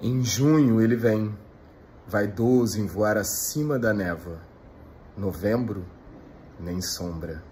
Em 0.00 0.22
junho 0.22 0.80
ele 0.80 0.94
vem, 0.94 1.36
vaidoso 2.06 2.80
em 2.80 2.86
voar 2.86 3.16
acima 3.16 3.80
da 3.80 3.92
névoa. 3.92 4.38
Novembro, 5.16 5.84
nem 6.60 6.80
sombra. 6.80 7.42